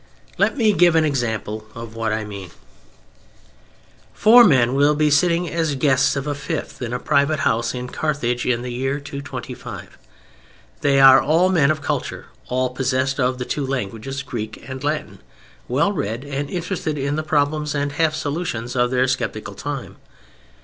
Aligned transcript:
Let 0.39 0.57
me 0.57 0.73
give 0.73 0.95
an 0.95 1.05
example 1.05 1.67
of 1.75 1.93
what 1.95 2.11
I 2.11 2.25
mean: 2.25 2.49
Four 4.15 4.43
men 4.43 4.73
will 4.73 4.95
be 4.95 5.11
sitting 5.11 5.47
as 5.47 5.75
guests 5.75 6.15
of 6.15 6.25
a 6.25 6.33
fifth 6.33 6.81
in 6.81 6.91
a 6.91 6.97
private 6.97 7.41
house 7.41 7.75
in 7.75 7.87
Carthage 7.87 8.43
in 8.43 8.63
the 8.63 8.71
year 8.73 8.99
225. 8.99 9.99
They 10.81 10.99
are 10.99 11.21
all 11.21 11.49
men 11.49 11.69
of 11.69 11.83
culture; 11.83 12.25
all 12.47 12.71
possessed 12.71 13.19
of 13.19 13.37
the 13.37 13.45
two 13.45 13.63
languages, 13.63 14.23
Greek 14.23 14.67
and 14.67 14.83
Latin, 14.83 15.19
well 15.67 15.91
read 15.91 16.23
and 16.23 16.49
interested 16.49 16.97
in 16.97 17.15
the 17.15 17.21
problems 17.21 17.75
and 17.75 17.91
half 17.91 18.15
solutions 18.15 18.75
of 18.75 18.89
their 18.89 19.07
skeptical 19.07 19.53
time. 19.53 19.97